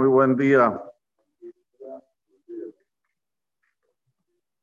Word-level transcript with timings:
Muy 0.00 0.08
buen 0.08 0.34
día. 0.34 0.82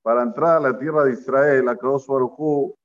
Para 0.01 0.23
entrar 0.23 0.57
a 0.57 0.59
la 0.59 0.79
tierra 0.79 1.03
de 1.03 1.13
Israel, 1.13 1.69
Akadosh 1.69 2.07
Baruj 2.07 2.75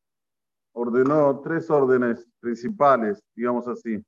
ordenó 0.75 1.41
tres 1.41 1.71
órdenes 1.71 2.29
principales, 2.41 3.25
digamos 3.35 3.67
así. 3.67 4.05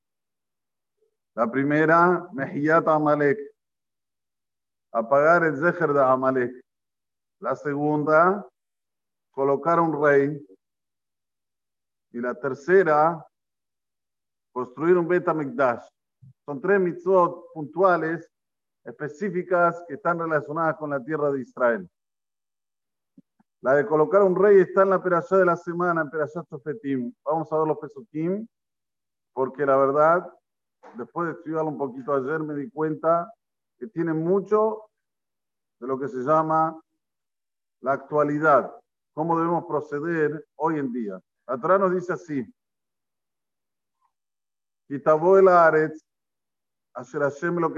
La 1.35 1.51
primera, 1.51 2.29
Mejiyat 2.35 2.87
Amalek, 2.87 3.39
apagar 4.93 5.45
el 5.45 5.57
Zeher 5.57 5.95
de 5.95 6.05
Amalek. 6.05 6.53
La 7.41 7.57
segunda, 7.57 8.47
colocar 9.31 9.81
un 9.81 10.05
rey. 10.05 10.47
Y 12.13 12.21
la 12.21 12.35
tercera, 12.35 13.27
construir 14.53 14.99
un 14.99 15.08
Bet 15.08 15.26
Mikdash. 15.32 15.89
Son 16.45 16.61
tres 16.61 16.79
mitzvot 16.79 17.53
puntuales, 17.54 18.31
específicas, 18.85 19.83
que 19.89 19.95
están 19.95 20.19
relacionadas 20.19 20.77
con 20.77 20.91
la 20.91 21.03
tierra 21.03 21.31
de 21.31 21.41
Israel. 21.41 21.89
La 23.61 23.75
de 23.75 23.87
colocar 23.87 24.23
un 24.23 24.37
rey 24.37 24.61
está 24.61 24.83
en 24.83 24.91
la 24.91 25.03
perashá 25.03 25.39
de 25.39 25.47
la 25.47 25.57
semana, 25.57 26.03
en 26.03 26.11
perashá 26.11 26.43
Sofetim. 26.43 27.13
Vamos 27.25 27.51
a 27.51 27.59
ver 27.59 27.67
los 27.67 27.79
pesukim, 27.79 28.47
porque 29.33 29.65
la 29.65 29.77
verdad, 29.77 30.31
después 30.97 31.29
de 31.29 31.33
estudiarlo 31.33 31.71
un 31.71 31.79
poquito 31.79 32.15
ayer, 32.15 32.41
me 32.41 32.55
di 32.55 32.70
cuenta 32.70 33.33
que 33.79 33.87
tiene 33.87 34.12
mucho 34.12 34.83
de 35.81 35.87
lo 35.87 35.98
que 35.98 36.09
se 36.09 36.19
llama 36.19 36.79
la 37.81 37.93
actualidad, 37.93 38.71
cómo 39.15 39.37
debemos 39.39 39.65
proceder 39.65 40.47
hoy 40.57 40.79
en 40.79 40.93
día. 40.93 41.19
La 41.47 41.59
Torah 41.59 41.79
nos 41.79 41.95
dice 41.95 42.12
así, 42.12 42.47
Kitabó 44.87 45.39
el 45.39 45.48
Aretz, 45.48 46.05
Hashem 46.95 47.59
lo 47.59 47.73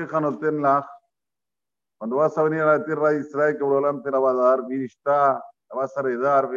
cuando 1.99 2.17
vas 2.17 2.37
a 2.37 2.43
venir 2.43 2.61
a 2.61 2.79
la 2.79 2.85
tierra 2.85 3.11
de 3.11 3.21
Israel, 3.21 3.57
que 3.57 3.65
Borolam 3.65 4.03
te 4.03 4.11
la 4.11 4.19
va 4.19 4.31
a 4.33 4.35
dar, 4.35 4.67
Virishta, 4.67 5.43
la 5.71 5.77
vas 5.77 5.97
a 5.97 6.01
heredar, 6.01 6.49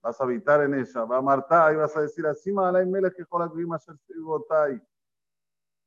vas 0.00 0.20
a 0.20 0.24
habitar 0.24 0.62
en 0.62 0.74
ella, 0.74 1.04
va 1.04 1.16
a 1.16 1.22
Marta 1.22 1.72
y 1.72 1.76
vas 1.76 1.96
a 1.96 2.02
decir 2.02 2.24
así, 2.26 2.52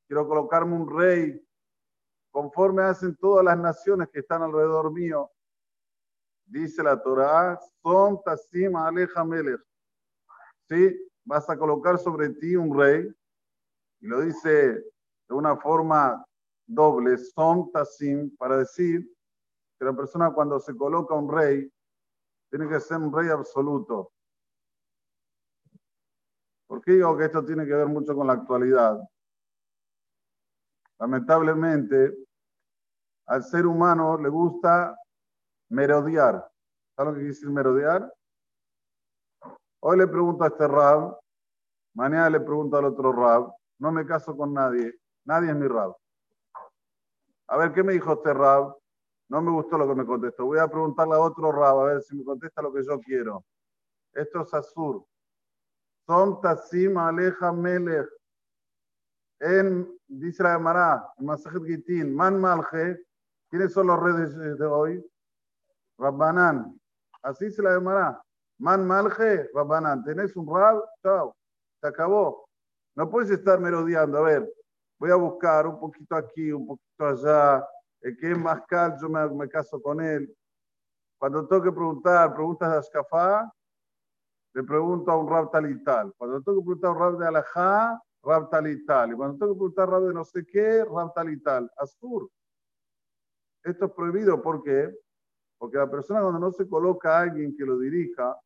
Quiero 0.07 0.27
colocarme 0.27 0.75
un 0.75 0.97
rey, 0.97 1.47
conforme 2.31 2.83
hacen 2.83 3.15
todas 3.15 3.45
las 3.45 3.57
naciones 3.57 4.09
que 4.09 4.19
están 4.19 4.41
alrededor 4.41 4.91
mío. 4.91 5.31
Dice 6.45 6.83
la 6.83 7.01
Torah, 7.01 7.59
son 7.81 8.21
Tasim 8.23 8.75
Aleja 8.75 9.23
Melech. 9.23 9.61
¿Sí? 10.67 11.09
Vas 11.23 11.49
a 11.49 11.57
colocar 11.57 11.97
sobre 11.97 12.29
ti 12.29 12.55
un 12.55 12.77
rey, 12.77 13.09
y 13.99 14.07
lo 14.07 14.21
dice 14.21 14.83
de 15.27 15.35
una 15.35 15.55
forma 15.57 16.25
doble, 16.65 17.17
son 17.17 17.71
Tasim, 17.71 18.35
para 18.37 18.57
decir 18.57 19.09
que 19.79 19.85
la 19.85 19.93
persona 19.93 20.31
cuando 20.31 20.59
se 20.59 20.75
coloca 20.75 21.13
un 21.13 21.31
rey, 21.31 21.71
tiene 22.49 22.67
que 22.67 22.79
ser 22.79 22.97
un 22.97 23.13
rey 23.13 23.29
absoluto. 23.29 24.11
¿Por 26.67 26.81
qué 26.81 26.93
digo 26.93 27.15
que 27.17 27.25
esto 27.25 27.45
tiene 27.45 27.65
que 27.65 27.73
ver 27.73 27.87
mucho 27.87 28.15
con 28.15 28.27
la 28.27 28.33
actualidad? 28.33 29.01
Lamentablemente, 30.99 32.17
al 33.27 33.43
ser 33.43 33.65
humano 33.65 34.17
le 34.17 34.29
gusta 34.29 34.97
merodear. 35.69 36.49
¿Sabes 36.95 37.11
lo 37.11 37.13
que 37.13 37.19
quiere 37.19 37.33
decir 37.33 37.49
merodear? 37.49 38.13
Hoy 39.79 39.97
le 39.97 40.07
pregunto 40.07 40.43
a 40.43 40.47
este 40.47 40.67
rab, 40.67 41.17
mañana 41.93 42.29
le 42.29 42.39
pregunto 42.39 42.77
al 42.77 42.85
otro 42.85 43.11
rab, 43.11 43.53
no 43.79 43.91
me 43.91 44.05
caso 44.05 44.35
con 44.35 44.53
nadie, 44.53 44.97
nadie 45.27 45.51
es 45.51 45.55
mi 45.55 45.67
rab. 45.67 45.95
A 47.49 47.57
ver, 47.57 47.73
¿qué 47.73 47.83
me 47.83 47.93
dijo 47.93 48.13
este 48.13 48.33
rab? 48.33 48.75
No 49.29 49.41
me 49.41 49.51
gustó 49.51 49.77
lo 49.77 49.87
que 49.87 49.95
me 49.95 50.05
contestó. 50.05 50.45
Voy 50.45 50.57
a 50.57 50.67
preguntarle 50.67 51.15
a 51.15 51.19
otro 51.19 51.51
rabo, 51.51 51.81
a 51.81 51.93
ver 51.93 52.01
si 52.01 52.15
me 52.15 52.23
contesta 52.23 52.61
lo 52.61 52.73
que 52.73 52.83
yo 52.83 52.99
quiero. 52.99 53.43
Esto 54.13 54.41
es 54.41 54.53
Azur. 54.53 55.05
Son 56.05 56.39
Tasim 56.41 56.97
Aleja 56.97 57.51
Melech. 57.51 58.07
En, 59.39 59.87
dice 60.07 60.41
la 60.43 60.53
Gemara, 60.53 61.13
en 61.17 61.65
Gitin, 61.65 62.15
Man 62.15 62.39
Malje. 62.39 63.03
¿Quiénes 63.49 63.73
son 63.73 63.87
los 63.87 63.99
reyes 63.99 64.57
de 64.57 64.65
hoy? 64.65 65.05
Rabbanan. 65.97 66.79
Así 67.21 67.51
se 67.51 67.61
la 67.61 67.75
Gemara. 67.75 68.21
Man 68.59 68.87
Malje, 68.87 69.49
Rabbanan. 69.53 70.03
¿Tenés 70.03 70.35
un 70.37 70.47
rab? 70.47 70.81
Chao. 71.03 71.35
Se 71.81 71.87
acabó. 71.87 72.47
No 72.95 73.09
puedes 73.09 73.29
estar 73.29 73.59
merodeando. 73.59 74.17
A 74.17 74.21
ver, 74.21 74.53
voy 74.99 75.11
a 75.11 75.15
buscar 75.15 75.67
un 75.67 75.79
poquito 75.79 76.15
aquí, 76.15 76.51
un 76.51 76.67
poquito 76.67 77.05
allá 77.05 77.67
el 78.01 78.17
que 78.17 78.31
es 78.31 78.37
más 78.37 78.61
cal, 78.67 78.95
yo 79.01 79.09
me, 79.09 79.49
caso 79.49 79.81
con 79.81 80.01
él. 80.01 80.33
Cuando 81.19 81.47
tengo 81.47 81.63
que 81.63 81.71
preguntar 81.71 82.33
preguntas 82.33 82.71
de 82.71 82.77
Ascafá, 82.77 83.51
le 84.53 84.63
pregunto 84.63 85.11
a 85.11 85.17
un 85.17 85.29
rab 85.29 85.51
tal 85.51 85.69
y 85.69 85.83
tal. 85.83 86.13
Cuando 86.15 86.41
tengo 86.41 86.59
que 86.59 86.65
preguntar 86.65 86.89
a 86.89 86.93
un 86.93 86.99
rab 86.99 87.17
de 87.17 87.27
Alajá, 87.27 88.01
rab 88.23 88.49
tal 88.49 88.67
y 88.67 88.85
tal. 88.85 89.11
Y 89.11 89.15
cuando 89.15 89.37
tengo 89.37 89.53
que 89.53 89.57
preguntar 89.57 89.87
a 89.87 89.91
rab 89.91 90.03
de 90.03 90.13
no 90.13 90.23
sé 90.23 90.45
qué, 90.45 90.85
rab 90.85 91.13
tal 91.13 91.29
y 91.31 91.41
tal. 91.41 91.71
Astur. 91.77 92.29
Esto 93.63 93.85
es 93.85 93.91
prohibido, 93.91 94.41
¿por 94.41 94.63
qué? 94.63 94.95
Porque 95.57 95.77
la 95.77 95.89
persona 95.89 96.21
cuando 96.21 96.39
no 96.39 96.51
se 96.51 96.67
coloca 96.67 97.17
a 97.17 97.21
alguien 97.21 97.55
que 97.57 97.65
lo 97.65 97.79
dirija, 97.79 98.39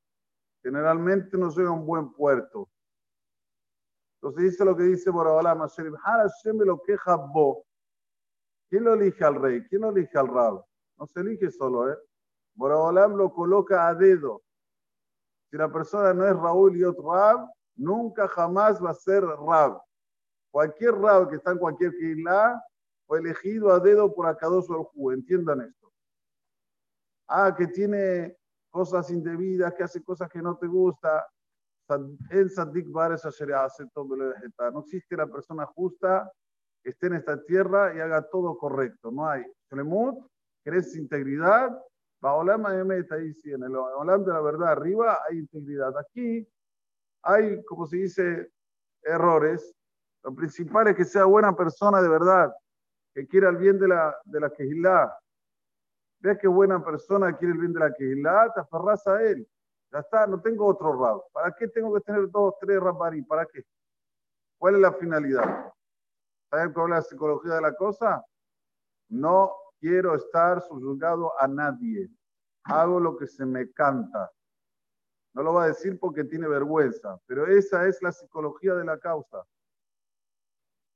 generalmente 0.64 1.38
no 1.38 1.50
llega 1.50 1.70
a 1.70 1.74
un 1.74 1.86
buen 1.86 2.12
puerto. 2.14 2.70
Entonces 4.22 4.52
dice 4.52 4.66
lo 4.66 4.78
que 4.78 4.84
dice 4.84 5.12
me 5.12 6.66
lo 6.66 6.82
queja 6.84 7.16
vos. 7.16 7.64
¿Quién 8.70 8.84
lo 8.84 8.94
elige 8.94 9.26
al 9.26 9.42
rey? 9.42 9.66
¿Quién 9.68 9.82
lo 9.82 9.90
elige 9.90 10.16
al 10.18 10.28
rab? 10.28 10.64
No 10.98 11.08
se 11.08 11.22
elige 11.22 11.50
solo, 11.50 11.92
¿eh? 11.92 11.98
Boraholam 12.54 13.16
lo 13.16 13.34
coloca 13.34 13.88
a 13.88 13.96
dedo. 13.96 14.44
Si 15.50 15.58
la 15.58 15.72
persona 15.72 16.14
no 16.14 16.28
es 16.28 16.36
Raúl 16.36 16.78
y 16.78 16.84
otro 16.84 17.12
rab, 17.12 17.50
nunca 17.76 18.28
jamás 18.28 18.82
va 18.84 18.92
a 18.92 18.94
ser 18.94 19.24
rab. 19.24 19.82
Cualquier 20.52 20.94
rab 20.94 21.30
que 21.30 21.38
está 21.38 21.52
en 21.52 21.58
cualquier 21.58 21.94
isla 21.96 22.64
fue 23.08 23.20
elegido 23.20 23.72
a 23.72 23.80
dedo 23.80 24.14
por 24.14 24.28
Akadosh 24.28 24.68
Hu. 24.94 25.12
Entiendan 25.12 25.62
esto. 25.62 25.92
Ah, 27.28 27.56
que 27.56 27.68
tiene 27.68 28.38
cosas 28.70 29.10
indebidas, 29.10 29.74
que 29.74 29.84
hace 29.84 30.04
cosas 30.04 30.30
que 30.30 30.42
no 30.42 30.56
te 30.58 30.68
gusta. 30.68 31.28
En 32.30 32.50
Sadik 32.50 32.92
Bares 32.92 33.24
No 34.74 34.80
existe 34.80 35.18
la 35.18 35.28
persona 35.28 35.66
justa 35.66 36.32
esté 36.84 37.08
en 37.08 37.14
esta 37.14 37.42
tierra 37.44 37.96
y 37.96 38.00
haga 38.00 38.28
todo 38.30 38.58
correcto. 38.58 39.12
No 39.12 39.28
hay 39.28 39.44
Shlemut, 39.70 40.28
crees 40.64 40.96
integridad. 40.96 41.78
Baolam 42.22 42.92
está 42.92 43.16
ahí 43.16 43.34
sí, 43.34 43.52
en 43.52 43.64
el 43.64 43.76
Olam 43.76 44.24
de 44.24 44.32
la 44.32 44.42
verdad 44.42 44.70
arriba 44.70 45.20
hay 45.28 45.40
integridad. 45.40 45.98
Aquí 45.98 46.48
hay, 47.24 47.64
como 47.66 47.88
se 47.88 47.98
dice, 47.98 48.52
errores. 49.04 49.74
Lo 50.24 50.36
principal 50.36 50.88
es 50.88 50.96
que 50.96 51.06
sea 51.06 51.26
buena 51.26 51.56
persona 51.56 52.02
de 52.02 52.10
verdad, 52.10 52.54
que 53.14 53.28
quiera 53.28 53.50
el 53.50 53.58
bien 53.58 53.80
de 53.80 53.88
la, 53.88 54.16
de 54.24 54.40
la 54.40 54.52
Kehilá. 54.52 55.18
Ves 56.20 56.38
que 56.38 56.48
buena 56.48 56.84
persona 56.84 57.36
quiere 57.36 57.56
el 57.56 57.60
bien 57.60 57.74
de 57.74 57.80
la 57.80 57.92
Kehilá, 57.92 58.52
te 58.54 58.62
aferras 58.62 59.08
a 59.08 59.24
él. 59.24 59.48
Ya 59.92 60.00
está, 60.00 60.26
no 60.26 60.42
tengo 60.42 60.66
otro 60.66 60.94
rab. 60.94 61.22
¿Para 61.34 61.52
qué 61.52 61.68
tengo 61.68 61.94
que 61.94 62.02
tener 62.02 62.30
dos, 62.30 62.56
tres 62.60 62.80
rabarí? 62.80 63.22
¿Para 63.24 63.46
qué? 63.46 63.64
¿Cuál 64.58 64.76
es 64.76 64.82
la 64.82 64.94
finalidad? 64.94 65.74
¿Saben 66.50 66.72
cuál 66.72 66.86
es 66.88 66.90
la 66.92 67.02
psicología 67.02 67.56
de 67.56 67.62
la 67.62 67.76
cosa? 67.76 68.24
No 69.10 69.54
quiero 69.80 70.16
estar 70.16 70.62
subyugado 70.62 71.38
a 71.40 71.48
nadie. 71.48 72.10
Hago 72.64 73.00
lo 73.00 73.18
que 73.18 73.28
se 73.28 73.46
me 73.46 73.72
canta. 73.72 74.32
No 75.34 75.44
lo 75.44 75.54
va 75.54 75.64
a 75.64 75.68
decir 75.68 75.98
porque 76.00 76.24
tiene 76.24 76.48
vergüenza, 76.48 77.20
pero 77.26 77.48
esa 77.48 77.88
es 77.88 78.02
la 78.02 78.12
psicología 78.12 78.76
de 78.76 78.86
la 78.86 79.00
causa. 79.00 79.44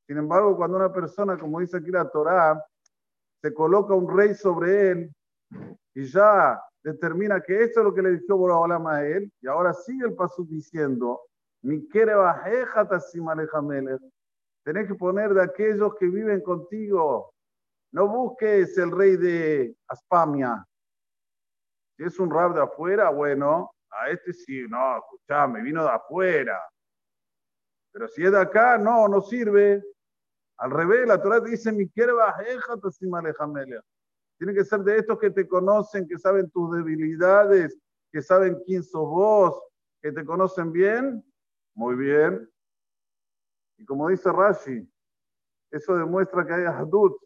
Sin 0.07 0.17
embargo, 0.17 0.55
cuando 0.55 0.77
una 0.77 0.91
persona, 0.91 1.37
como 1.37 1.59
dice 1.59 1.77
aquí 1.77 1.89
la 1.89 2.09
Torá, 2.09 2.63
se 3.41 3.53
coloca 3.53 3.93
un 3.93 4.15
rey 4.15 4.33
sobre 4.35 4.91
él 4.91 5.15
y 5.93 6.05
ya 6.05 6.61
determina 6.85 7.41
que 7.41 7.63
esto 7.63 7.79
es 7.79 7.83
lo 7.83 7.93
que 7.93 8.03
le 8.03 8.11
dijo 8.11 8.37
Boraholam 8.37 8.85
a 8.85 9.03
él, 9.03 9.31
y 9.41 9.47
ahora 9.47 9.73
sigue 9.73 10.05
el 10.05 10.13
paso 10.13 10.43
diciendo, 10.43 11.21
mi 11.63 11.87
Tenés 14.63 14.87
que 14.87 14.95
poner 14.95 15.33
de 15.33 15.43
aquellos 15.43 15.95
que 15.95 16.05
viven 16.05 16.41
contigo. 16.41 17.33
No 17.91 18.07
busques 18.07 18.77
el 18.77 18.91
rey 18.91 19.17
de 19.17 19.75
Aspamia. 19.87 20.63
Si 21.97 22.03
es 22.03 22.19
un 22.19 22.29
rab 22.29 22.53
de 22.53 22.61
afuera, 22.61 23.09
bueno, 23.09 23.71
a 23.89 24.09
este 24.09 24.33
sí, 24.33 24.65
no, 24.69 24.97
escuchame, 24.97 25.61
vino 25.63 25.83
de 25.83 25.89
afuera. 25.89 26.61
Pero 27.91 28.07
si 28.07 28.25
es 28.25 28.31
de 28.31 28.41
acá, 28.41 28.77
no, 28.77 29.07
no 29.07 29.21
sirve. 29.21 29.83
Al 30.57 30.69
revés, 30.69 31.07
la 31.07 31.21
Torah 31.21 31.39
dice, 31.39 31.71
mi 31.71 31.89
Tiene 34.37 34.53
que 34.53 34.65
ser 34.65 34.81
de 34.81 34.97
estos 34.97 35.17
que 35.19 35.31
te 35.31 35.47
conocen, 35.47 36.07
que 36.07 36.17
saben 36.17 36.49
tus 36.51 36.75
debilidades, 36.75 37.77
que 38.11 38.21
saben 38.21 38.61
quién 38.65 38.83
sos 38.83 39.07
vos, 39.07 39.61
que 40.01 40.11
te 40.11 40.25
conocen 40.25 40.71
bien. 40.71 41.23
Muy 41.73 41.95
bien. 41.95 42.49
Y 43.77 43.85
como 43.85 44.09
dice 44.09 44.31
Rashi, 44.31 44.89
Eso 45.71 45.95
demuestra 45.97 46.45
que 46.45 46.53
hay 46.53 46.65
Hadut, 46.65 47.17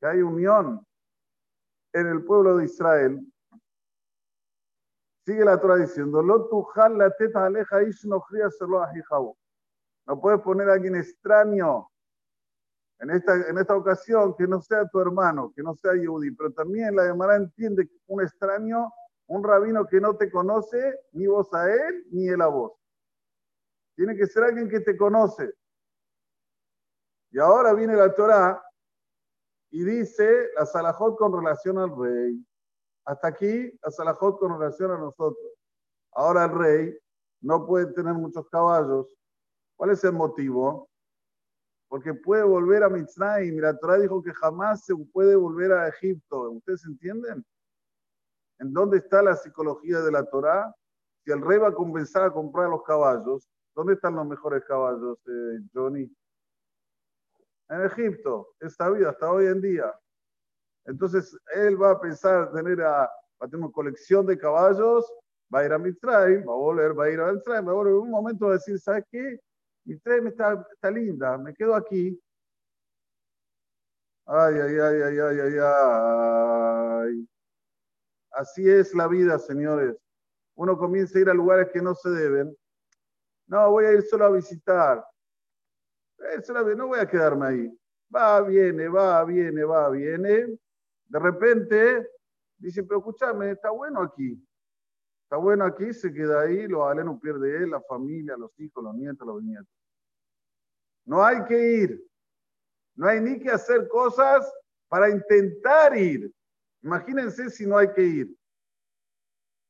que 0.00 0.06
hay 0.06 0.22
unión 0.22 0.86
en 1.92 2.06
el 2.06 2.24
pueblo 2.24 2.56
de 2.56 2.64
Israel. 2.64 3.20
Sigue 5.26 5.44
la 5.44 5.60
Torah 5.60 5.76
diciendo, 5.76 6.22
No 6.22 6.48
puedes 10.20 10.40
poner 10.40 10.70
a 10.70 10.72
alguien 10.72 10.96
extraño 10.96 11.89
en 13.00 13.10
esta, 13.10 13.34
en 13.48 13.58
esta 13.58 13.74
ocasión 13.76 14.34
que 14.36 14.46
no 14.46 14.60
sea 14.60 14.86
tu 14.88 15.00
hermano, 15.00 15.52
que 15.56 15.62
no 15.62 15.74
sea 15.74 15.94
Yehudi, 15.94 16.32
pero 16.32 16.52
también 16.52 16.94
la 16.94 17.06
Gemara 17.06 17.36
entiende 17.36 17.90
un 18.06 18.22
extraño, 18.22 18.92
un 19.26 19.42
rabino 19.42 19.86
que 19.86 20.00
no 20.00 20.16
te 20.16 20.30
conoce, 20.30 21.00
ni 21.12 21.26
vos 21.26 21.52
a 21.54 21.72
él, 21.72 22.06
ni 22.10 22.28
él 22.28 22.42
a 22.42 22.48
vos. 22.48 22.72
Tiene 23.96 24.14
que 24.16 24.26
ser 24.26 24.44
alguien 24.44 24.68
que 24.68 24.80
te 24.80 24.96
conoce. 24.98 25.50
Y 27.30 27.38
ahora 27.38 27.72
viene 27.72 27.96
la 27.96 28.14
Torah 28.14 28.62
y 29.70 29.82
dice 29.82 30.50
la 30.56 30.66
Salahot 30.66 31.16
con 31.16 31.32
relación 31.32 31.78
al 31.78 31.96
rey. 31.96 32.44
Hasta 33.06 33.28
aquí 33.28 33.72
la 33.82 33.90
Salahot 33.90 34.38
con 34.38 34.58
relación 34.58 34.90
a 34.90 34.98
nosotros. 34.98 35.52
Ahora 36.12 36.44
el 36.44 36.50
rey 36.50 36.98
no 37.40 37.66
puede 37.66 37.86
tener 37.94 38.12
muchos 38.12 38.46
caballos. 38.50 39.06
¿Cuál 39.76 39.90
es 39.92 40.04
el 40.04 40.12
motivo? 40.12 40.89
Porque 41.90 42.14
puede 42.14 42.44
volver 42.44 42.82
a 42.82 42.88
Mitzrayim. 42.88 43.60
La 43.60 43.76
Torah 43.76 43.98
dijo 43.98 44.22
que 44.22 44.32
jamás 44.32 44.86
se 44.86 44.94
puede 45.12 45.36
volver 45.36 45.72
a 45.72 45.88
Egipto. 45.88 46.50
¿Ustedes 46.52 46.86
entienden? 46.86 47.44
¿En 48.60 48.72
dónde 48.72 48.98
está 48.98 49.22
la 49.22 49.36
psicología 49.36 50.00
de 50.00 50.12
la 50.12 50.24
Torah? 50.24 50.74
Si 51.24 51.30
el 51.30 51.42
rey 51.42 51.58
va 51.58 51.68
a 51.68 51.74
comenzar 51.74 52.22
a 52.22 52.32
comprar 52.32 52.70
los 52.70 52.82
caballos, 52.84 53.46
¿dónde 53.74 53.92
están 53.92 54.14
los 54.14 54.26
mejores 54.26 54.64
caballos, 54.64 55.18
eh, 55.26 55.58
Johnny? 55.74 56.10
en 57.70 57.82
Egipto, 57.82 58.48
esta 58.58 58.90
vida, 58.90 59.10
hasta 59.10 59.30
hoy 59.30 59.46
en 59.46 59.60
día. 59.60 59.94
Entonces, 60.86 61.36
él 61.54 61.80
va 61.80 61.92
a 61.92 62.00
pensar 62.00 62.52
tener 62.52 62.80
a, 62.82 63.02
va 63.02 63.46
a 63.46 63.48
tener 63.48 63.64
una 63.64 63.72
colección 63.72 64.26
de 64.26 64.36
caballos, 64.36 65.10
va 65.54 65.60
a 65.60 65.64
ir 65.66 65.72
a 65.72 65.78
Mitzrayim, 65.78 66.40
va 66.48 66.52
a 66.52 66.56
volver, 66.56 66.98
va 66.98 67.04
a 67.04 67.10
ir 67.10 67.20
a 67.20 67.32
Mitzrayim, 67.32 67.66
va 67.66 67.70
a 67.70 67.74
volver 67.74 67.92
en 67.92 68.00
un 68.00 68.10
momento 68.10 68.48
a 68.48 68.54
decir, 68.54 68.78
¿sabes 68.80 69.04
qué? 69.10 69.38
Mitzrayim 69.84 70.28
está, 70.28 70.66
está 70.72 70.90
linda, 70.90 71.38
me 71.38 71.54
quedo 71.54 71.74
aquí. 71.74 72.20
Ay, 74.26 74.54
ay, 74.54 74.78
ay, 74.78 75.02
ay, 75.02 75.18
ay, 75.18 75.40
ay, 75.40 75.54
ay. 75.62 77.28
Así 78.32 78.68
es 78.68 78.94
la 78.94 79.08
vida, 79.08 79.38
señores. 79.38 79.96
Uno 80.54 80.78
comienza 80.78 81.18
a 81.18 81.22
ir 81.22 81.30
a 81.30 81.34
lugares 81.34 81.68
que 81.72 81.82
no 81.82 81.94
se 81.94 82.10
deben. 82.10 82.56
No, 83.46 83.70
voy 83.70 83.86
a 83.86 83.92
ir 83.92 84.02
solo 84.02 84.26
a 84.26 84.30
visitar 84.30 85.04
no 86.76 86.86
voy 86.88 87.00
a 87.00 87.06
quedarme 87.06 87.46
ahí. 87.46 87.78
Va, 88.14 88.40
viene, 88.42 88.88
va, 88.88 89.24
viene, 89.24 89.64
va, 89.64 89.90
viene. 89.90 90.58
De 91.06 91.18
repente 91.18 92.08
dice, 92.58 92.82
pero 92.82 92.98
escúchame, 92.98 93.52
está 93.52 93.70
bueno 93.70 94.02
aquí. 94.02 94.36
Está 95.30 95.36
bueno 95.36 95.64
aquí, 95.64 95.94
se 95.94 96.12
queda 96.12 96.40
ahí, 96.40 96.66
los 96.66 96.96
no 97.04 97.20
pierde 97.20 97.58
él, 97.58 97.70
la 97.70 97.80
familia, 97.82 98.36
los 98.36 98.50
hijos, 98.58 98.82
los 98.82 98.96
nietos, 98.96 99.24
los 99.24 99.40
nietos. 99.40 99.72
No 101.04 101.24
hay 101.24 101.44
que 101.44 101.72
ir. 101.72 102.04
No 102.96 103.06
hay 103.06 103.20
ni 103.20 103.38
que 103.38 103.48
hacer 103.48 103.86
cosas 103.86 104.52
para 104.88 105.08
intentar 105.08 105.96
ir. 105.96 106.34
Imagínense 106.82 107.48
si 107.48 107.64
no 107.64 107.78
hay 107.78 107.92
que 107.92 108.02
ir. 108.02 108.36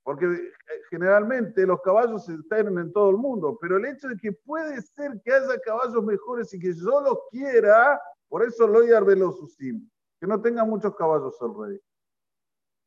Porque 0.02 0.24
eh, 0.24 0.52
generalmente 0.88 1.66
los 1.66 1.82
caballos 1.82 2.24
se 2.24 2.36
están 2.36 2.78
en 2.78 2.90
todo 2.90 3.10
el 3.10 3.18
mundo, 3.18 3.58
pero 3.60 3.76
el 3.76 3.84
hecho 3.84 4.08
de 4.08 4.16
que 4.16 4.32
puede 4.32 4.80
ser 4.80 5.20
que 5.22 5.30
haya 5.30 5.60
caballos 5.60 6.02
mejores 6.02 6.54
y 6.54 6.58
que 6.58 6.72
yo 6.72 7.02
los 7.02 7.18
quiera, 7.30 8.00
por 8.30 8.42
eso 8.42 8.66
lo 8.66 8.80
Velosusim, 9.04 9.86
que 10.18 10.26
no 10.26 10.40
tenga 10.40 10.64
muchos 10.64 10.96
caballos 10.96 11.36
el 11.42 11.54
rey. 11.54 11.80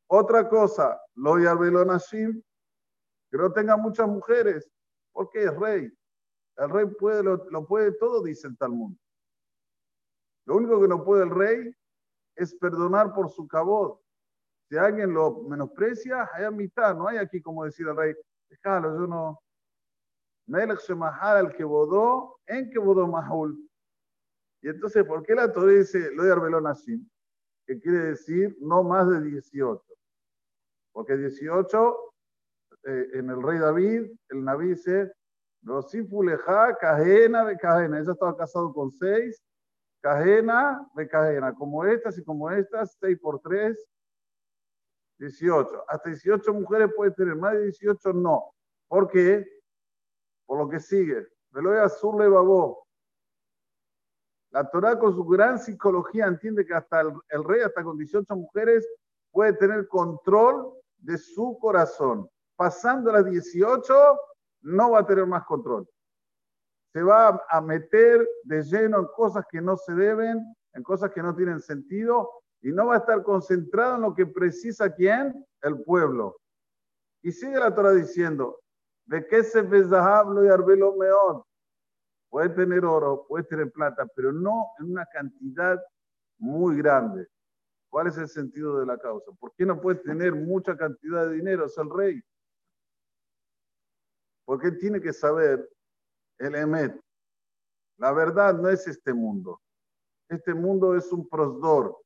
Otra 0.08 0.48
cosa, 0.48 1.00
lo 1.14 1.38
Nashim, 1.84 2.42
que 3.34 3.38
no 3.38 3.52
tenga 3.52 3.76
muchas 3.76 4.06
mujeres, 4.06 4.70
porque 5.12 5.42
es 5.42 5.56
rey. 5.56 5.92
El 6.56 6.70
rey 6.70 6.86
puede, 6.86 7.20
lo, 7.24 7.66
puede 7.66 7.90
todo, 7.90 8.22
dice 8.22 8.46
el 8.46 8.56
Talmud. 8.56 8.96
Lo 10.46 10.54
único 10.54 10.80
que 10.80 10.86
no 10.86 11.02
puede 11.02 11.24
el 11.24 11.30
rey 11.30 11.74
es 12.36 12.54
perdonar 12.54 13.12
por 13.12 13.28
su 13.28 13.48
cabot. 13.48 14.00
Si 14.68 14.76
alguien 14.76 15.12
lo 15.12 15.42
menosprecia, 15.48 16.30
hay 16.32 16.48
mitad, 16.52 16.94
no 16.94 17.08
hay 17.08 17.16
aquí 17.16 17.42
como 17.42 17.64
decir 17.64 17.88
al 17.88 17.96
rey, 17.96 18.14
déjalo, 18.50 19.00
yo 19.00 19.06
no. 19.08 19.42
Al 20.52 21.56
que 21.56 21.64
bodó, 21.64 22.38
en 22.46 22.70
que 22.70 22.78
bodó 22.78 23.08
Mahul. 23.08 23.68
Y 24.62 24.68
entonces, 24.68 25.02
¿por 25.04 25.24
qué 25.24 25.34
la 25.34 25.52
Torah 25.52 25.72
dice 25.72 26.12
lo 26.12 26.22
de 26.22 26.30
Arbelón 26.30 26.68
así? 26.68 27.04
Que 27.66 27.80
quiere 27.80 27.98
decir 27.98 28.56
no 28.60 28.84
más 28.84 29.10
de 29.10 29.22
18. 29.22 29.82
Porque 30.92 31.16
18, 31.16 32.13
eh, 32.86 33.08
en 33.14 33.30
el 33.30 33.42
rey 33.42 33.58
David, 33.58 34.10
el 34.28 34.44
Naví 34.44 34.68
dice, 34.68 35.12
Rosifuleja, 35.62 36.76
Cajena 36.76 37.44
de 37.44 37.56
Cajena. 37.56 37.98
Ella 37.98 38.12
estaba 38.12 38.36
casado 38.36 38.72
con 38.72 38.90
seis, 38.90 39.42
Cajena 40.00 40.86
de 40.94 41.08
Cajena. 41.08 41.54
Como 41.54 41.84
estas 41.84 42.18
y 42.18 42.24
como 42.24 42.50
estas, 42.50 42.96
seis 43.00 43.18
por 43.18 43.40
tres, 43.40 43.78
18. 45.18 45.84
Hasta 45.88 46.10
18 46.10 46.52
mujeres 46.52 46.90
puede 46.94 47.12
tener, 47.12 47.36
más 47.36 47.54
de 47.54 47.64
18 47.64 48.12
no. 48.12 48.54
¿Por 48.88 49.08
qué? 49.08 49.46
Por 50.46 50.58
lo 50.58 50.68
que 50.68 50.80
sigue. 50.80 51.26
Veloy 51.50 51.78
Azul 51.78 52.20
le 52.20 52.28
babó. 52.28 52.86
La 54.50 54.68
Torah 54.70 54.98
con 54.98 55.14
su 55.14 55.24
gran 55.24 55.58
psicología 55.58 56.26
entiende 56.26 56.64
que 56.64 56.74
hasta 56.74 57.00
el, 57.00 57.44
rey, 57.44 57.62
hasta 57.62 57.82
con 57.82 57.96
18 57.96 58.36
mujeres, 58.36 58.86
puede 59.32 59.52
tener 59.54 59.88
control 59.88 60.72
de 60.98 61.18
su 61.18 61.58
corazón. 61.60 62.28
Pasando 62.56 63.10
las 63.12 63.24
18, 63.28 64.18
no 64.62 64.90
va 64.92 65.00
a 65.00 65.06
tener 65.06 65.26
más 65.26 65.44
control. 65.44 65.88
Se 66.92 67.02
va 67.02 67.44
a 67.48 67.60
meter 67.60 68.28
de 68.44 68.62
lleno 68.62 69.00
en 69.00 69.06
cosas 69.16 69.44
que 69.50 69.60
no 69.60 69.76
se 69.76 69.94
deben, 69.94 70.54
en 70.72 70.82
cosas 70.82 71.10
que 71.10 71.22
no 71.22 71.34
tienen 71.34 71.60
sentido, 71.60 72.30
y 72.62 72.72
no 72.72 72.86
va 72.86 72.94
a 72.94 72.98
estar 72.98 73.22
concentrado 73.22 73.96
en 73.96 74.02
lo 74.02 74.14
que 74.14 74.26
precisa 74.26 74.92
quién? 74.94 75.44
El 75.60 75.82
pueblo. 75.82 76.36
Y 77.22 77.32
sigue 77.32 77.58
la 77.58 77.74
Torah 77.74 77.92
diciendo, 77.92 78.60
de 79.06 79.26
qué 79.26 79.42
se 79.42 79.66
hablo 79.96 80.44
y 80.44 80.48
arbelo 80.48 80.94
meón. 80.96 81.42
Puede 82.30 82.48
tener 82.50 82.84
oro, 82.84 83.26
puede 83.28 83.44
tener 83.44 83.70
plata, 83.70 84.06
pero 84.14 84.32
no 84.32 84.70
en 84.78 84.92
una 84.92 85.06
cantidad 85.06 85.82
muy 86.38 86.78
grande. 86.78 87.28
¿Cuál 87.90 88.08
es 88.08 88.18
el 88.18 88.28
sentido 88.28 88.80
de 88.80 88.86
la 88.86 88.98
causa? 88.98 89.30
¿Por 89.38 89.52
qué 89.54 89.64
no 89.64 89.80
puede 89.80 90.00
tener 90.00 90.34
mucha 90.34 90.76
cantidad 90.76 91.28
de 91.28 91.34
dinero? 91.34 91.66
Es 91.66 91.78
el 91.78 91.90
rey. 91.90 92.20
Porque 94.44 94.72
tiene 94.72 95.00
que 95.00 95.12
saber 95.12 95.68
el 96.38 96.54
Emet. 96.54 97.00
La 97.98 98.12
verdad 98.12 98.54
no 98.54 98.68
es 98.68 98.86
este 98.86 99.14
mundo. 99.14 99.60
Este 100.28 100.54
mundo 100.54 100.96
es 100.96 101.12
un 101.12 101.28
prosdor. 101.28 101.96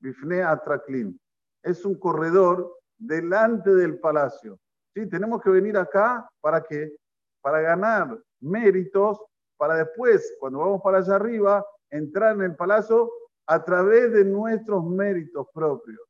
Bifne 0.00 0.42
Atraklin. 0.42 1.18
Es 1.62 1.84
un 1.84 1.98
corredor 1.98 2.78
delante 2.98 3.74
del 3.74 3.98
palacio. 3.98 4.58
¿Sí? 4.94 5.08
Tenemos 5.08 5.40
que 5.42 5.50
venir 5.50 5.76
acá 5.76 6.28
para 6.40 6.62
qué? 6.62 6.94
Para 7.40 7.60
ganar 7.60 8.18
méritos, 8.40 9.20
para 9.56 9.76
después, 9.76 10.36
cuando 10.40 10.58
vamos 10.58 10.80
para 10.82 10.98
allá 10.98 11.16
arriba, 11.16 11.64
entrar 11.90 12.34
en 12.34 12.42
el 12.42 12.56
palacio 12.56 13.10
a 13.46 13.62
través 13.64 14.12
de 14.12 14.24
nuestros 14.24 14.84
méritos 14.84 15.46
propios. 15.52 16.00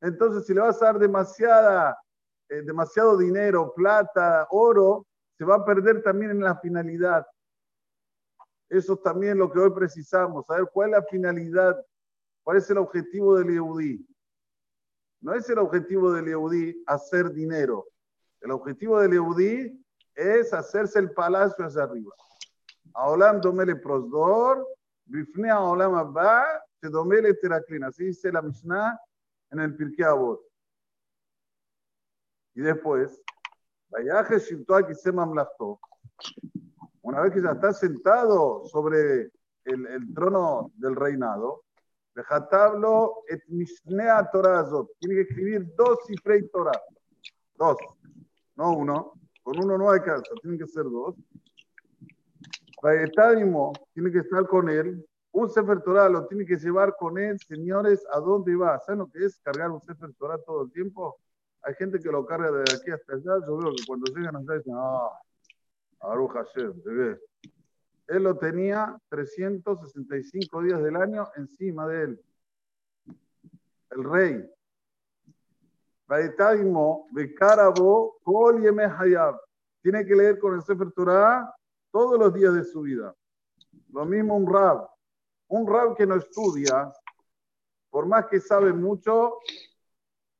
Entonces, 0.00 0.46
si 0.46 0.54
le 0.54 0.60
vas 0.60 0.80
a 0.82 0.86
dar 0.86 0.98
demasiada, 0.98 1.98
eh, 2.48 2.62
demasiado 2.62 3.16
dinero, 3.16 3.72
plata, 3.74 4.46
oro, 4.50 5.06
se 5.36 5.44
va 5.44 5.56
a 5.56 5.64
perder 5.64 6.02
también 6.02 6.30
en 6.32 6.40
la 6.40 6.58
finalidad. 6.58 7.26
Eso 8.68 8.94
es 8.94 9.02
también 9.02 9.38
lo 9.38 9.50
que 9.50 9.60
hoy 9.60 9.70
precisamos, 9.70 10.46
saber 10.46 10.68
cuál 10.72 10.90
es 10.90 10.96
la 10.96 11.02
finalidad 11.04 11.76
¿Cuál 12.46 12.58
es 12.58 12.70
el 12.70 12.78
objetivo 12.78 13.36
del 13.36 13.48
Yehudí? 13.48 14.06
No 15.20 15.34
es 15.34 15.50
el 15.50 15.58
objetivo 15.58 16.12
del 16.12 16.26
Yehudí 16.26 16.80
hacer 16.86 17.32
dinero. 17.32 17.88
El 18.40 18.52
objetivo 18.52 19.00
del 19.00 19.10
Yehudí 19.14 19.84
es 20.14 20.52
hacerse 20.52 21.00
el 21.00 21.10
palacio 21.10 21.66
hacia 21.66 21.82
arriba. 21.82 22.14
Aolam 22.94 23.40
domele 23.40 23.74
prosdor, 23.74 24.64
bifne 25.06 25.50
aolam 25.50 25.96
abba, 25.96 26.46
te 26.78 26.88
domele 26.88 27.34
teraklin. 27.34 27.82
Así 27.82 28.04
dice 28.04 28.30
la 28.30 28.42
Mishnah 28.42 28.96
en 29.50 29.58
el 29.58 29.76
Pirkei. 29.76 30.06
Y 32.56 32.62
después, 32.62 33.22
Una 37.02 37.20
vez 37.20 37.32
que 37.32 37.42
ya 37.42 37.50
está 37.52 37.72
sentado 37.72 38.64
sobre 38.64 39.30
el, 39.64 39.86
el 39.86 40.14
trono 40.14 40.72
del 40.74 40.96
reinado, 40.96 41.62
Dejatablo 42.14 43.24
et 43.28 43.42
Mishnea 43.48 44.28
Torazot. 44.32 44.88
Tiene 44.98 45.16
que 45.16 45.20
escribir 45.30 45.74
dos 45.76 45.98
cifrei 46.06 46.48
Torah. 46.48 46.80
Dos. 47.56 47.76
No 48.56 48.72
uno. 48.74 49.12
Con 49.42 49.62
uno 49.62 49.76
no 49.76 49.90
hay 49.90 50.00
caso. 50.00 50.34
Tienen 50.40 50.58
que 50.58 50.66
ser 50.66 50.84
dos. 50.84 51.14
Raetánimo 52.82 53.72
tiene 53.92 54.10
que 54.10 54.20
estar 54.20 54.46
con 54.46 54.70
él. 54.70 55.06
Un 55.32 55.50
Sefer 55.50 55.82
Torah 55.82 56.08
lo 56.08 56.26
tiene 56.26 56.46
que 56.46 56.56
llevar 56.56 56.96
con 56.98 57.18
él, 57.18 57.38
señores, 57.46 58.02
¿a 58.10 58.20
dónde 58.20 58.56
va? 58.56 58.80
¿Saben 58.80 59.00
lo 59.00 59.06
que 59.08 59.26
es 59.26 59.38
cargar 59.40 59.70
un 59.70 59.82
Sefer 59.82 60.14
Torah 60.14 60.38
todo 60.38 60.62
el 60.62 60.72
tiempo? 60.72 61.18
Hay 61.66 61.74
gente 61.74 61.98
que 61.98 62.12
lo 62.12 62.24
carga 62.24 62.52
de 62.52 62.62
aquí 62.62 62.92
hasta 62.92 63.14
allá. 63.14 63.44
Yo 63.44 63.56
veo 63.56 63.72
que 63.74 63.84
cuando 63.84 64.06
llegan 64.14 64.36
allá 64.36 64.54
dicen, 64.54 64.74
ah, 64.76 65.10
Aruch 65.98 66.30
Hashem, 66.30 66.80
Él 68.06 68.22
lo 68.22 68.38
tenía 68.38 68.96
365 69.08 70.62
días 70.62 70.80
del 70.80 70.94
año 70.94 71.28
encima 71.34 71.88
de 71.88 72.04
él. 72.04 72.24
El 73.90 74.04
rey. 74.04 74.48
Tiene 79.82 80.06
que 80.06 80.14
leer 80.14 80.38
con 80.38 80.54
el 80.54 80.62
Sefer 80.62 80.92
Torah 80.92 81.52
todos 81.90 82.16
los 82.16 82.32
días 82.32 82.54
de 82.54 82.62
su 82.62 82.82
vida. 82.82 83.12
Lo 83.92 84.04
mismo 84.04 84.36
un 84.36 84.52
rab. 84.52 84.88
Un 85.48 85.66
rab 85.66 85.96
que 85.96 86.06
no 86.06 86.14
estudia, 86.14 86.92
por 87.90 88.06
más 88.06 88.26
que 88.26 88.38
sabe 88.38 88.72
mucho, 88.72 89.38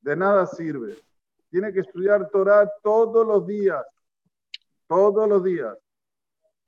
de 0.03 0.15
nada 0.15 0.47
sirve. 0.47 1.06
Tiene 1.51 1.73
que 1.73 1.81
estudiar 1.81 2.29
Torah 2.31 2.71
todos 2.83 3.27
los 3.27 3.47
días. 3.47 3.85
Todos 4.87 5.29
los 5.29 5.43
días. 5.43 5.77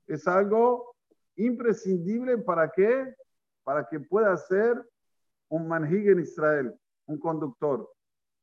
Es 0.07 0.27
algo 0.27 0.95
imprescindible 1.35 2.37
para 2.39 2.69
qué? 2.69 3.15
Para 3.63 3.87
que 3.87 3.99
pueda 3.99 4.35
ser 4.37 4.83
un 5.49 5.67
manhig 5.67 6.09
en 6.09 6.19
Israel, 6.19 6.73
un 7.05 7.19
conductor. 7.19 7.89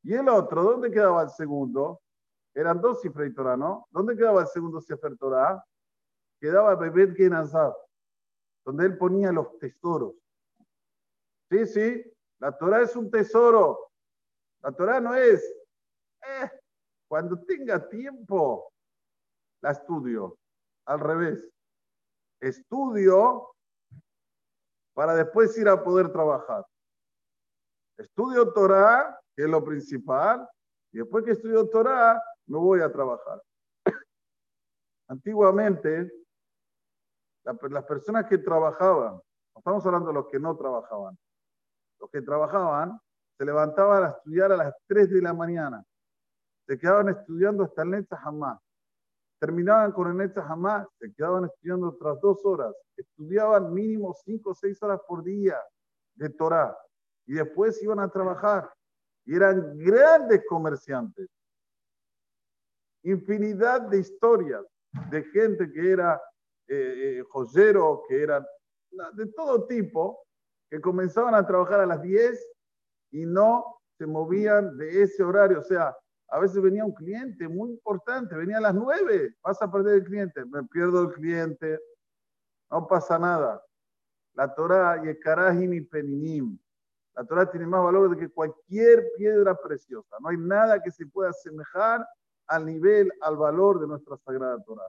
Y 0.03 0.15
el 0.15 0.29
otro, 0.29 0.63
¿dónde 0.63 0.91
quedaba 0.91 1.23
el 1.23 1.31
segundo? 1.31 2.01
Eran 2.55 2.81
dos 2.81 3.01
cifras 3.03 3.35
Torah, 3.35 3.57
¿no? 3.57 3.87
¿Dónde 3.91 4.17
quedaba 4.17 4.43
el 4.43 4.47
segundo 4.47 4.81
Sefer 4.81 5.17
Torah? 5.19 5.63
Quedaba 6.41 6.75
Bebet 6.75 7.15
Genazab, 7.17 7.75
donde 8.65 8.87
él 8.87 8.97
ponía 8.97 9.33
los 9.33 9.59
tesoros. 9.59 10.15
Sí, 11.51 11.67
sí, 11.67 12.13
la 12.39 12.57
Torah 12.57 12.83
es 12.83 12.97
un 12.97 13.11
tesoro. 13.11 13.91
La 14.63 14.73
Torah 14.73 15.01
no 15.01 15.15
es, 15.15 15.45
eh, 16.29 16.51
cuando 17.09 17.39
tenga 17.45 17.89
tiempo, 17.89 18.73
la 19.63 19.73
estudio. 19.73 20.39
Al 20.87 21.01
revés. 21.01 21.49
Estudio 22.41 23.57
para 24.95 25.15
después 25.15 25.57
ir 25.59 25.69
a 25.69 25.83
poder 25.83 26.11
trabajar. 26.11 26.65
Estudio 27.99 28.53
Torah, 28.53 29.19
que 29.35 29.45
es 29.45 29.49
lo 29.49 29.63
principal, 29.65 30.49
y 30.93 30.99
después 30.99 31.25
que 31.25 31.33
estudio 31.33 31.69
Torah, 31.69 32.23
me 32.47 32.59
voy 32.59 32.81
a 32.81 32.91
trabajar. 32.91 33.43
Antiguamente, 35.09 36.11
las 37.45 37.85
personas 37.85 38.27
que 38.27 38.39
trabajaban, 38.39 39.21
estamos 39.55 39.85
hablando 39.85 40.09
de 40.09 40.15
los 40.15 40.29
que 40.29 40.41
no 40.41 40.57
trabajaban, 40.57 41.17
los 42.01 42.11
que 42.11 42.23
trabajaban 42.23 42.99
se 43.37 43.45
levantaban 43.45 44.05
a 44.05 44.09
estudiar 44.09 44.53
a 44.53 44.57
las 44.57 44.75
3 44.87 45.11
de 45.11 45.23
la 45.23 45.35
mañana, 45.35 45.85
se 46.67 46.79
quedaban 46.79 47.09
estudiando 47.09 47.65
hasta 47.65 47.83
el 47.83 47.91
Netzah 47.91 48.21
Hamá, 48.25 48.61
terminaban 49.39 49.93
con 49.93 50.09
el 50.11 50.17
Netzah 50.17 50.47
Hamá, 50.47 50.89
se 50.99 51.13
quedaban 51.13 51.45
estudiando 51.45 51.89
otras 51.89 52.21
dos 52.21 52.45
horas, 52.45 52.75
estudiaban 52.97 53.73
mínimo 53.73 54.15
5 54.25 54.51
o 54.51 54.55
6 54.55 54.83
horas 54.83 55.01
por 55.07 55.23
día 55.23 55.59
de 56.15 56.31
Torah 56.31 56.77
y 57.27 57.35
después 57.35 57.83
iban 57.83 58.01
a 58.01 58.09
trabajar 58.09 58.71
y 59.25 59.37
eran 59.37 59.77
grandes 59.79 60.45
comerciantes. 60.49 61.29
Infinidad 63.03 63.83
de 63.83 63.99
historias 63.99 64.65
de 65.11 65.23
gente 65.25 65.71
que 65.71 65.91
era 65.93 66.21
eh, 66.69 67.19
eh, 67.19 67.25
joyero, 67.29 68.03
que 68.09 68.23
eran 68.23 68.45
de 69.15 69.27
todo 69.27 69.67
tipo, 69.67 70.25
que 70.71 70.81
comenzaban 70.81 71.35
a 71.35 71.47
trabajar 71.47 71.81
a 71.81 71.87
las 71.87 72.03
10 72.03 72.41
y 73.13 73.27
no 73.27 73.81
se 73.99 74.07
movían 74.07 74.77
de 74.77 75.03
ese 75.03 75.23
horario. 75.23 75.61
O 75.61 75.63
sea, 75.63 75.97
a 76.29 76.39
veces 76.39 76.61
venía 76.61 76.85
un 76.85 76.95
cliente 76.95 77.49
muy 77.49 77.71
importante, 77.71 78.35
venía 78.35 78.59
a 78.59 78.61
las 78.61 78.75
9, 78.75 79.37
vas 79.43 79.61
a 79.63 79.71
perder 79.71 79.97
el 79.97 80.05
cliente, 80.05 80.45
me 80.45 80.65
pierdo 80.65 81.03
el 81.03 81.13
cliente, 81.13 81.79
no 82.71 82.87
pasa 82.87 83.19
nada. 83.19 83.63
La 84.35 84.55
Torah, 84.55 85.01
y 85.05 85.77
y 85.77 85.81
Peninim, 85.83 86.59
la 87.15 87.25
Torah 87.25 87.51
tiene 87.51 87.67
más 87.67 87.83
valor 87.83 88.11
de 88.11 88.19
que 88.19 88.29
cualquier 88.29 89.11
piedra 89.17 89.55
preciosa. 89.55 90.17
No 90.21 90.29
hay 90.29 90.37
nada 90.37 90.83
que 90.83 90.91
se 90.91 91.07
pueda 91.07 91.31
asemejar 91.31 92.07
al 92.47 92.67
nivel, 92.67 93.11
al 93.23 93.37
valor 93.37 93.81
de 93.81 93.87
nuestra 93.87 94.19
Sagrada 94.19 94.63
Torah. 94.63 94.89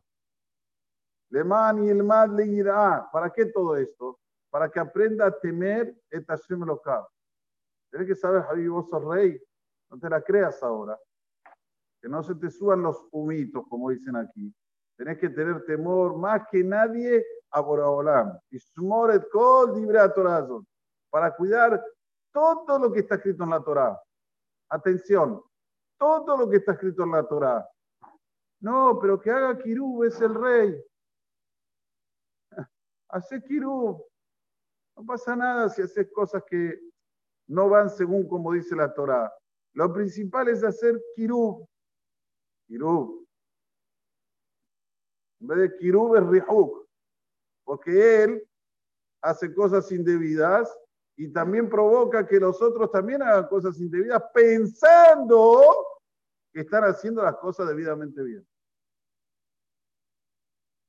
Leman 1.29 1.83
y 1.83 1.89
el 1.89 2.03
Mad 2.03 2.31
le. 2.31 2.63
¿Para 3.11 3.29
qué 3.29 3.45
todo 3.45 3.77
esto? 3.77 4.19
Para 4.49 4.69
que 4.69 4.79
aprenda 4.79 5.27
a 5.27 5.39
temer 5.39 5.95
et 6.09 6.25
Hashem. 6.27 6.65
Tienes 7.89 8.07
que 8.07 8.15
saber, 8.15 8.43
Javi, 8.43 8.67
vos 8.67 8.89
sos 8.89 9.03
rey. 9.03 9.41
No 9.89 9.97
te 9.97 10.09
la 10.09 10.21
creas 10.21 10.61
ahora. 10.61 10.99
Que 12.07 12.11
no 12.11 12.23
se 12.23 12.35
te 12.35 12.49
suban 12.49 12.83
los 12.83 13.05
humitos, 13.11 13.65
como 13.67 13.89
dicen 13.89 14.15
aquí. 14.15 14.55
Tenés 14.95 15.17
que 15.17 15.27
tener 15.27 15.65
temor 15.65 16.17
más 16.17 16.47
que 16.49 16.63
nadie 16.63 17.21
a 17.51 17.59
Boraholam. 17.59 18.39
Y 18.49 18.57
sumoret 18.59 19.27
kol 19.29 19.71
a 19.97 20.47
Para 21.09 21.35
cuidar 21.35 21.83
todo 22.31 22.79
lo 22.79 22.93
que 22.93 23.01
está 23.01 23.15
escrito 23.15 23.43
en 23.43 23.49
la 23.49 23.61
Torá. 23.61 24.01
Atención, 24.69 25.43
todo 25.97 26.37
lo 26.37 26.49
que 26.49 26.55
está 26.55 26.71
escrito 26.71 27.03
en 27.03 27.11
la 27.11 27.27
Torá. 27.27 27.69
No, 28.61 28.97
pero 29.01 29.19
que 29.19 29.29
haga 29.29 29.57
Kirub 29.57 30.05
es 30.05 30.21
el 30.21 30.33
rey. 30.33 30.81
Hace 33.09 33.43
Kirub. 33.43 34.01
No 34.95 35.05
pasa 35.05 35.35
nada 35.35 35.67
si 35.67 35.81
haces 35.81 36.09
cosas 36.13 36.41
que 36.49 36.79
no 37.49 37.67
van 37.67 37.89
según 37.89 38.29
como 38.29 38.53
dice 38.53 38.77
la 38.77 38.93
Torá. 38.93 39.29
Lo 39.73 39.91
principal 39.91 40.47
es 40.47 40.63
hacer 40.63 40.97
Kirub. 41.13 41.67
Kirub. 42.67 43.27
En 45.39 45.47
vez 45.47 45.57
de 45.59 45.77
Kirub 45.77 46.15
es 46.15 46.27
Rihuk. 46.27 46.87
Porque 47.63 48.23
él 48.23 48.49
hace 49.21 49.53
cosas 49.53 49.91
indebidas 49.91 50.75
y 51.15 51.31
también 51.33 51.69
provoca 51.69 52.25
que 52.27 52.39
los 52.39 52.61
otros 52.61 52.91
también 52.91 53.21
hagan 53.23 53.47
cosas 53.47 53.79
indebidas 53.79 54.23
pensando 54.33 55.63
que 56.53 56.61
están 56.61 56.83
haciendo 56.83 57.23
las 57.23 57.35
cosas 57.37 57.67
debidamente 57.67 58.21
bien. 58.21 58.47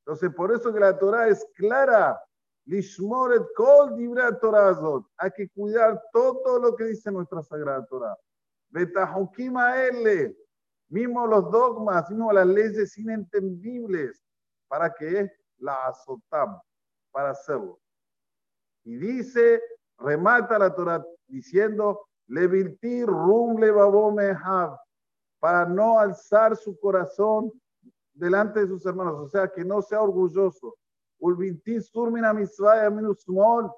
Entonces, 0.01 0.33
por 0.35 0.53
eso 0.53 0.73
que 0.73 0.81
la 0.81 0.99
Torah 0.99 1.29
es 1.29 1.47
clara. 1.55 2.19
Lishmoret 2.65 3.45
kol 3.55 3.95
Hay 5.17 5.31
que 5.33 5.49
cuidar 5.49 6.03
todo 6.13 6.59
lo 6.59 6.77
que 6.77 6.85
dice 6.85 7.11
nuestra 7.11 7.43
Sagrada 7.43 7.85
Torah. 7.87 8.17
Betahukima 8.69 9.87
L. 9.87 10.37
Mismo 10.89 11.27
los 11.27 11.51
dogmas, 11.51 12.09
mismo 12.11 12.33
las 12.33 12.47
leyes 12.47 12.97
inentendibles. 12.99 14.23
¿Para 14.69 14.93
que 14.93 15.31
La 15.59 15.87
azotamos, 15.87 16.63
para 17.11 17.31
hacerlo. 17.31 17.81
Y 18.85 18.97
dice 18.97 19.61
remata 19.99 20.59
la 20.59 20.75
Torah 20.75 21.05
diciendo, 21.27 22.09
Levilti 22.29 23.05
rum 23.05 23.59
mehav, 24.15 24.79
para 25.41 25.67
no 25.67 25.99
alzar 25.99 26.57
su 26.57 26.79
corazón 26.79 27.51
delante 28.13 28.61
de 28.61 28.67
sus 28.67 28.85
hermanos, 28.85 29.15
o 29.21 29.29
sea, 29.29 29.49
que 29.49 29.65
no 29.65 29.81
sea 29.81 30.03
orgulloso. 30.03 30.77
Ulvinti 31.21 31.81
surmina 31.81 32.33
mitzvah 32.33 32.91
small, 33.17 33.71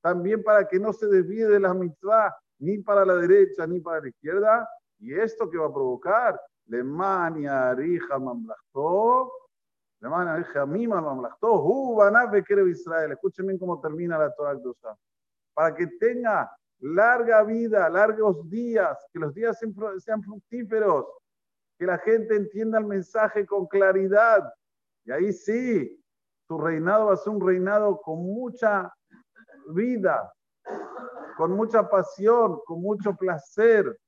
también 0.00 0.42
para 0.42 0.66
que 0.66 0.78
no 0.78 0.92
se 0.92 1.06
desvíe 1.06 1.46
de 1.46 1.60
la 1.60 1.74
mitzvah, 1.74 2.34
ni 2.58 2.78
para 2.78 3.04
la 3.04 3.14
derecha 3.16 3.66
ni 3.66 3.80
para 3.80 4.00
la 4.00 4.08
izquierda. 4.08 4.68
Y 5.00 5.14
esto 5.14 5.50
que 5.50 5.58
va 5.58 5.66
a 5.66 5.72
provocar, 5.72 6.40
le 6.66 6.84
mania 6.84 7.74
rija 7.74 8.18
mamlachto, 8.18 9.32
le 10.00 10.08
mania 10.08 10.36
rija 10.36 10.66
mima 10.66 11.00
banaf 11.00 12.32
Israel. 12.68 13.12
Escuchen 13.12 13.46
bien 13.46 13.58
cómo 13.58 13.80
termina 13.80 14.18
la 14.18 14.32
Torah 14.34 14.58
para 15.54 15.74
que 15.74 15.86
tenga 15.98 16.50
larga 16.80 17.42
vida, 17.42 17.88
largos 17.88 18.48
días, 18.48 18.98
que 19.12 19.18
los 19.18 19.34
días 19.34 19.58
sean 19.98 20.22
fructíferos, 20.22 21.06
que 21.78 21.86
la 21.86 21.98
gente 21.98 22.36
entienda 22.36 22.78
el 22.78 22.86
mensaje 22.86 23.46
con 23.46 23.66
claridad. 23.66 24.52
Y 25.04 25.12
ahí 25.12 25.32
sí, 25.32 26.02
su 26.46 26.58
reinado 26.58 27.06
va 27.06 27.14
a 27.14 27.16
ser 27.16 27.32
un 27.32 27.46
reinado 27.46 28.00
con 28.00 28.18
mucha 28.18 28.92
vida, 29.72 30.32
con 31.36 31.52
mucha 31.52 31.88
pasión, 31.88 32.60
con 32.64 32.80
mucho 32.80 33.14
placer. 33.14 33.98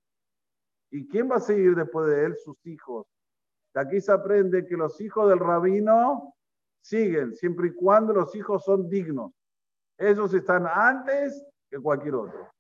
¿Y 0.92 1.08
quién 1.08 1.30
va 1.30 1.36
a 1.36 1.40
seguir 1.40 1.74
después 1.74 2.06
de 2.06 2.26
él? 2.26 2.36
Sus 2.36 2.64
hijos. 2.66 3.06
De 3.74 3.80
aquí 3.80 4.00
se 4.00 4.12
aprende 4.12 4.66
que 4.66 4.76
los 4.76 5.00
hijos 5.00 5.28
del 5.30 5.38
rabino 5.38 6.34
siguen, 6.82 7.34
siempre 7.34 7.68
y 7.68 7.74
cuando 7.74 8.12
los 8.12 8.34
hijos 8.36 8.62
son 8.64 8.88
dignos. 8.90 9.32
Esos 9.96 10.34
están 10.34 10.66
antes 10.66 11.42
que 11.70 11.78
cualquier 11.78 12.14
otro. 12.14 12.50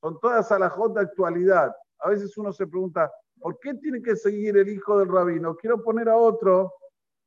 Son 0.00 0.18
todas 0.20 0.50
a 0.50 0.58
la 0.58 0.74
de 0.94 1.00
actualidad. 1.00 1.76
A 1.98 2.08
veces 2.08 2.36
uno 2.38 2.50
se 2.50 2.66
pregunta, 2.66 3.12
¿por 3.38 3.58
qué 3.58 3.74
tiene 3.74 4.00
que 4.00 4.16
seguir 4.16 4.56
el 4.56 4.68
hijo 4.70 4.98
del 4.98 5.08
rabino? 5.08 5.54
Quiero 5.54 5.82
poner 5.82 6.08
a 6.08 6.16
otro, 6.16 6.72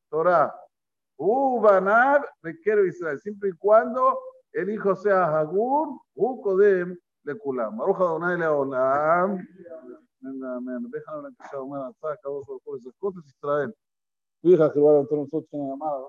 Torah. 0.09 0.51
Banab, 1.15 2.25
requiero 2.41 2.83
Israel, 2.85 3.19
siempre 3.19 3.49
y 3.49 3.53
cuando 3.53 4.19
el 4.51 4.71
hijo 4.71 4.95
sea 4.95 5.25
Hagur, 5.25 5.99
Hu 6.15 6.41
Kodem, 6.41 6.97
Lekulam. 7.23 7.77
Baruch 7.77 7.97
Adonai 7.97 8.37
Leolam. 8.37 9.47
Amén, 10.23 10.43
amén. 10.43 10.89
Déjame 10.89 11.29
que 11.35 11.47
sea 11.49 11.61
humana, 11.61 11.91
saca 11.99 12.29
vos 12.29 12.45
por 12.63 12.77
esas 12.77 12.93
cosas, 12.97 13.25
Israel. 13.25 13.75
Tu 14.41 14.49
hija 14.51 14.71
que 14.71 14.79
va 14.79 14.91
a 14.91 15.03
nosotros 15.03 15.45
en 15.51 15.59
la 15.59 15.67
llamada, 15.67 16.07